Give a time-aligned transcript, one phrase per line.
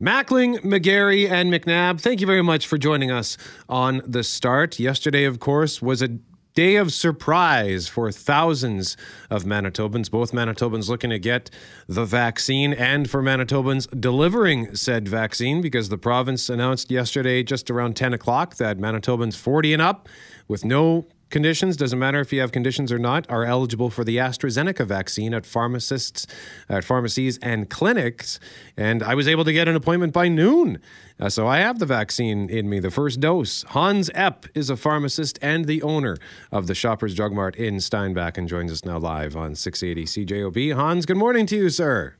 [0.00, 3.36] Mackling, McGarry, and McNabb, thank you very much for joining us
[3.68, 4.78] on the start.
[4.78, 6.18] Yesterday, of course, was a
[6.54, 8.96] day of surprise for thousands
[9.28, 11.50] of Manitobans, both Manitobans looking to get
[11.88, 17.96] the vaccine and for Manitobans delivering said vaccine because the province announced yesterday, just around
[17.96, 20.08] 10 o'clock, that Manitobans 40 and up
[20.46, 24.16] with no conditions, doesn't matter if you have conditions or not, are eligible for the
[24.16, 26.26] AstraZeneca vaccine at pharmacists,
[26.68, 28.40] at pharmacies and clinics.
[28.76, 30.80] And I was able to get an appointment by noon.
[31.20, 33.64] Uh, so I have the vaccine in me, the first dose.
[33.68, 36.16] Hans Epp is a pharmacist and the owner
[36.52, 40.74] of the Shoppers Drug Mart in Steinbach and joins us now live on 680 CJOB.
[40.74, 42.14] Hans, good morning to you, sir.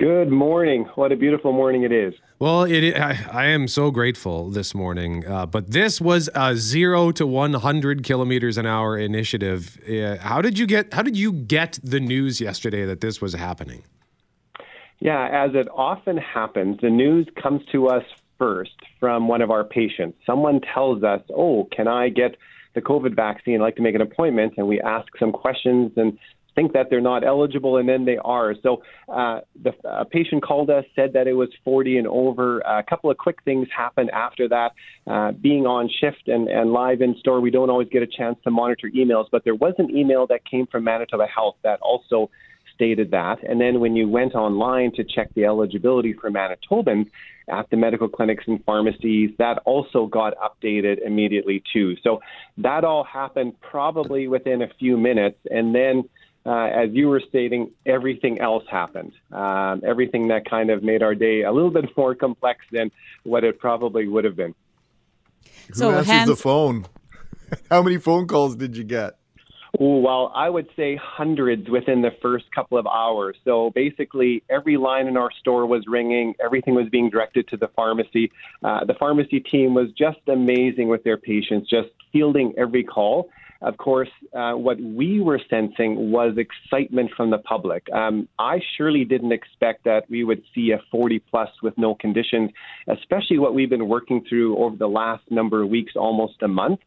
[0.00, 0.86] Good morning.
[0.94, 2.14] What a beautiful morning it is.
[2.38, 7.12] Well, it, I, I am so grateful this morning, uh, but this was a zero
[7.12, 9.78] to one hundred kilometers an hour initiative.
[9.86, 10.94] Uh, how did you get?
[10.94, 13.82] How did you get the news yesterday that this was happening?
[15.00, 18.04] Yeah, as it often happens, the news comes to us
[18.38, 20.16] first from one of our patients.
[20.24, 22.36] Someone tells us, "Oh, can I get?"
[22.72, 26.16] the COVID vaccine, I'd like to make an appointment, and we ask some questions and
[26.54, 28.54] think that they're not eligible, and then they are.
[28.62, 32.60] So uh, the a patient called us, said that it was 40 and over.
[32.60, 34.72] a couple of quick things happened after that.
[35.06, 38.38] Uh, being on shift and, and live in store, we don't always get a chance
[38.44, 42.30] to monitor emails, but there was an email that came from Manitoba Health that also
[42.80, 43.36] stated that.
[43.46, 47.10] And then when you went online to check the eligibility for Manitobans
[47.46, 51.96] at the medical clinics and pharmacies, that also got updated immediately too.
[52.02, 52.20] So
[52.56, 55.38] that all happened probably within a few minutes.
[55.50, 56.08] And then
[56.46, 59.12] uh, as you were stating, everything else happened.
[59.30, 62.90] Um, everything that kind of made our day a little bit more complex than
[63.24, 64.54] what it probably would have been.
[65.72, 66.86] So Who answers hands- the phone?
[67.70, 69.16] How many phone calls did you get?
[69.78, 73.36] well, I would say hundreds within the first couple of hours.
[73.44, 76.34] So basically, every line in our store was ringing.
[76.44, 78.32] Everything was being directed to the pharmacy.
[78.64, 83.30] Uh, the pharmacy team was just amazing with their patients, just fielding every call
[83.62, 87.86] of course, uh, what we were sensing was excitement from the public.
[87.92, 92.50] Um, I surely didn't expect that we would see a 40 plus with no conditions,
[92.88, 96.80] especially what we've been working through over the last number of weeks, almost a month.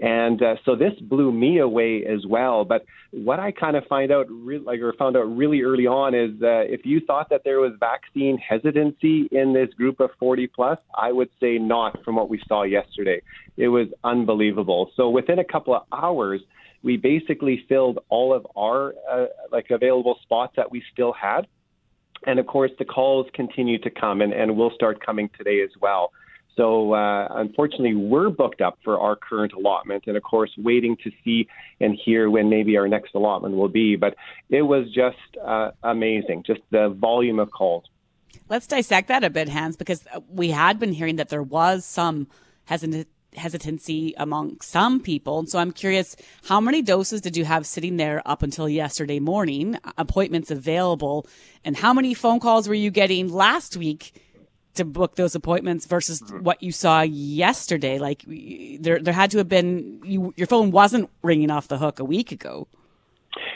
[0.00, 2.64] And uh, so this blew me away as well.
[2.64, 6.14] But what I kind of find out, re- like, or found out really early on,
[6.14, 10.48] is uh, if you thought that there was vaccine hesitancy in this group of 40
[10.48, 12.02] plus, I would say not.
[12.04, 13.22] From what we saw yesterday,
[13.56, 14.90] it was unbelievable.
[14.96, 16.40] So within a couple of hours,
[16.82, 21.46] we basically filled all of our uh, like available spots that we still had.
[22.26, 25.70] And of course, the calls continue to come, and, and will start coming today as
[25.80, 26.10] well.
[26.56, 31.10] So uh, unfortunately, we're booked up for our current allotment, and of course, waiting to
[31.24, 31.48] see
[31.80, 33.96] and hear when maybe our next allotment will be.
[33.96, 34.14] But
[34.50, 37.84] it was just uh, amazing, just the volume of calls.
[38.48, 42.28] Let's dissect that a bit, Hans, because we had been hearing that there was some
[42.66, 45.46] hesitancy among some people.
[45.46, 49.78] So I'm curious, how many doses did you have sitting there up until yesterday morning,
[49.98, 51.26] appointments available,
[51.64, 54.12] and how many phone calls were you getting last week
[54.74, 56.42] to book those appointments versus mm-hmm.
[56.42, 57.98] what you saw yesterday.
[57.98, 61.98] Like there, there had to have been you, your phone wasn't ringing off the hook
[61.98, 62.68] a week ago.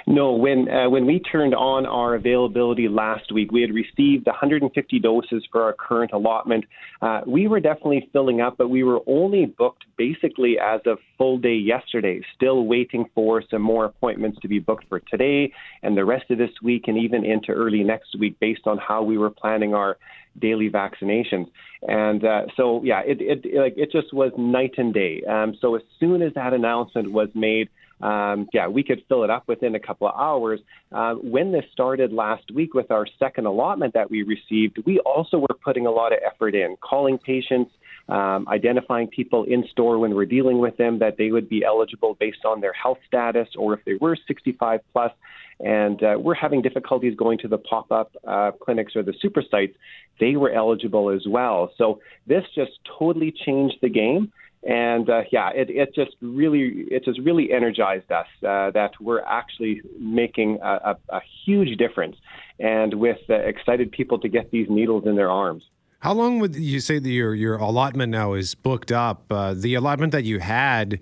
[0.07, 4.99] No, when uh, when we turned on our availability last week, we had received 150
[5.01, 6.65] doses for our current allotment.
[7.03, 11.39] Uh, we were definitely filling up, but we were only booked basically as of full
[11.39, 12.21] day yesterday.
[12.35, 15.53] Still waiting for some more appointments to be booked for today
[15.83, 19.03] and the rest of this week, and even into early next week, based on how
[19.03, 19.99] we were planning our
[20.41, 21.51] daily vaccinations.
[21.87, 25.23] And uh, so, yeah, it, it like it just was night and day.
[25.29, 27.69] Um, so as soon as that announcement was made,
[28.01, 30.61] um, yeah, we could fill it up within a couple of hours.
[30.93, 35.39] Uh, when this started last week with our second allotment that we received, we also
[35.39, 37.73] were putting a lot of effort in, calling patients,
[38.09, 42.17] um, identifying people in store when we're dealing with them that they would be eligible
[42.19, 45.13] based on their health status or if they were 65 plus.
[45.61, 49.43] And uh, we're having difficulties going to the pop up uh, clinics or the super
[49.51, 49.77] sites.
[50.21, 51.73] They were eligible as well.
[51.77, 54.33] So this just totally changed the game.
[54.63, 59.21] And uh, yeah, it, it just really it just really energized us uh, that we're
[59.21, 62.17] actually making a, a, a huge difference,
[62.59, 65.63] and with uh, excited people to get these needles in their arms.
[66.01, 69.25] How long would you say that your your allotment now is booked up?
[69.31, 71.01] Uh, the allotment that you had,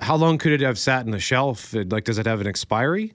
[0.00, 1.72] how long could it have sat in the shelf?
[1.72, 3.12] Like, does it have an expiry?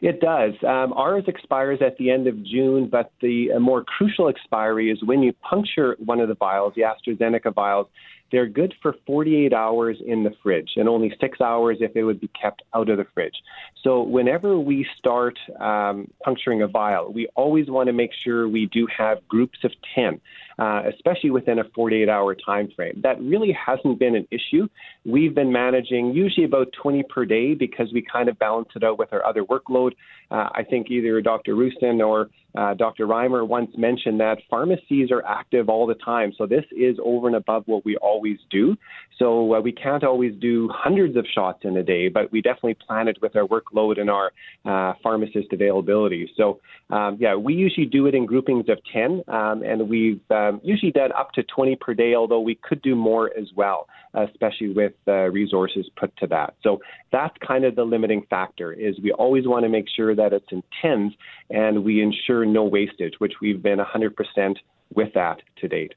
[0.00, 0.54] It does.
[0.66, 5.22] Um, ours expires at the end of June, but the more crucial expiry is when
[5.22, 7.86] you puncture one of the vials, the AstraZeneca vials.
[8.32, 12.20] They're good for 48 hours in the fridge and only six hours if it would
[12.20, 13.36] be kept out of the fridge.
[13.84, 18.66] So whenever we start um, puncturing a vial, we always want to make sure we
[18.66, 20.20] do have groups of 10
[20.58, 23.00] uh, especially within a 48 hour time frame.
[23.02, 24.68] That really hasn't been an issue.
[25.04, 28.96] We've been managing usually about 20 per day because we kind of balance it out
[28.96, 29.92] with our other workload.
[30.30, 31.54] Uh, I think either Dr.
[31.54, 33.06] Roussin or uh, Dr.
[33.08, 36.32] Reimer once mentioned that pharmacies are active all the time.
[36.38, 38.76] So this is over and above what we always do.
[39.18, 42.74] So uh, we can't always do hundreds of shots in a day, but we definitely
[42.74, 44.32] plan it with our workload and our
[44.64, 46.30] uh, pharmacist availability.
[46.36, 46.60] So
[46.90, 50.92] um, yeah, we usually do it in groupings of 10, um, and we've um, usually
[50.92, 54.92] done up to 20 per day, although we could do more as well, especially with
[55.06, 56.54] uh, resources put to that.
[56.62, 56.80] So
[57.12, 60.46] that's kind of the limiting factor is we always want to make sure that it's
[60.50, 61.12] in tens
[61.50, 64.56] and we ensure no wastage, which we've been 100%
[64.94, 65.94] with that to date.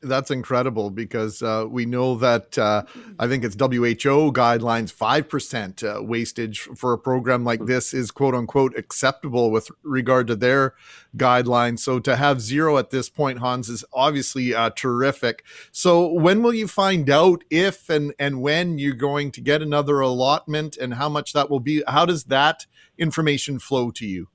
[0.00, 2.84] That's incredible because uh, we know that uh,
[3.18, 8.34] I think it's WHO guidelines, 5% uh, wastage for a program like this is quote
[8.34, 10.74] unquote acceptable with regard to their
[11.16, 11.80] guidelines.
[11.80, 15.44] So to have zero at this point, Hans, is obviously uh, terrific.
[15.72, 19.98] So when will you find out if and, and when you're going to get another
[19.98, 21.82] allotment and how much that will be?
[21.88, 22.66] How does that
[22.98, 24.28] information flow to you?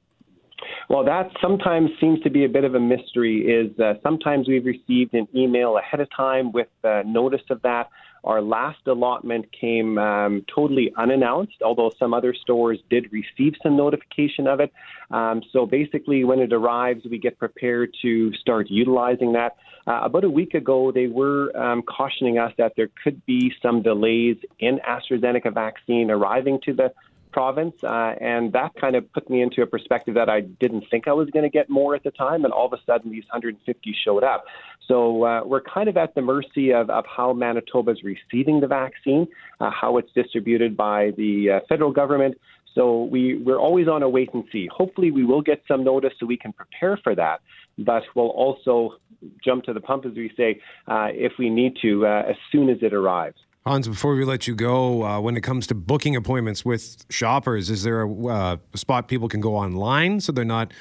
[0.89, 3.41] Well, that sometimes seems to be a bit of a mystery.
[3.41, 7.89] Is uh, sometimes we've received an email ahead of time with uh, notice of that.
[8.23, 14.47] Our last allotment came um, totally unannounced, although some other stores did receive some notification
[14.47, 14.71] of it.
[15.11, 19.57] Um, so basically, when it arrives, we get prepared to start utilizing that.
[19.87, 23.81] Uh, about a week ago, they were um, cautioning us that there could be some
[23.81, 26.91] delays in AstraZeneca vaccine arriving to the
[27.31, 31.07] province, uh, and that kind of put me into a perspective that I didn't think
[31.07, 33.23] I was going to get more at the time, and all of a sudden these
[33.31, 34.45] 150 showed up.
[34.87, 38.67] So uh, we're kind of at the mercy of, of how Manitoba is receiving the
[38.67, 39.27] vaccine,
[39.59, 42.35] uh, how it's distributed by the uh, federal government.
[42.73, 44.69] So we, we're always on a wait and see.
[44.71, 47.41] Hopefully, we will get some notice so we can prepare for that,
[47.79, 48.97] but we'll also
[49.43, 52.69] jump to the pump, as we say, uh, if we need to, uh, as soon
[52.69, 53.37] as it arrives.
[53.67, 57.69] Hans, before we let you go, uh, when it comes to booking appointments with shoppers,
[57.69, 60.71] is there a, uh, spot people can go online so they're not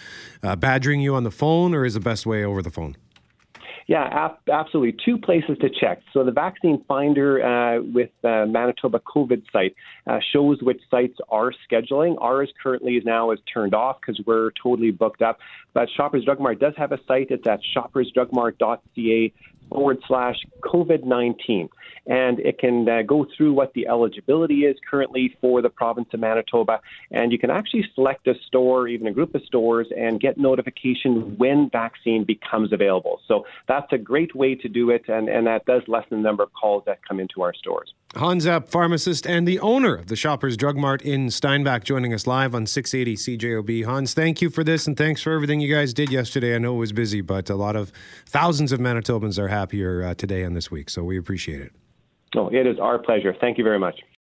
[0.43, 2.97] uh, badgering you on the phone, or is the best way over the phone?
[3.89, 4.99] Yeah, absolutely.
[5.05, 6.01] Two places to check.
[6.13, 9.77] So the Vaccine Finder uh, with uh, Manitoba COVID site
[10.09, 12.17] uh, shows which sites are scheduling.
[12.21, 15.39] Ours currently is now is turned off because we're totally booked up.
[15.73, 17.29] But Shoppers Drug Mart does have a site.
[17.31, 19.33] It's at shoppersdrugmart.ca
[19.69, 21.69] forward slash COVID 19.
[22.09, 26.21] And it can uh, go through what the eligibility is currently for the province of
[26.21, 26.81] Manitoba.
[27.11, 31.37] And you can actually select a store, even a group of stores, and get notification
[31.37, 33.21] when vaccine becomes available.
[33.27, 35.09] So that's a great way to do it.
[35.09, 37.93] And, and that does lessen the number of calls that come into our stores.
[38.17, 42.27] Hans Epp, pharmacist and the owner of the Shoppers Drug Mart in Steinbach, joining us
[42.27, 43.85] live on 680 CJOB.
[43.85, 46.55] Hans, thank you for this and thanks for everything you guys did yesterday.
[46.55, 47.93] I know it was busy, but a lot of
[48.25, 51.73] thousands of Manitobans are happier uh, today and this week, so we appreciate it.
[52.35, 53.37] Oh, it is our pleasure.
[53.39, 54.01] Thank you very much.